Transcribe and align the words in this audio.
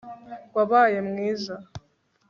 Wabaye 0.55 0.97
mwiza 1.07 1.55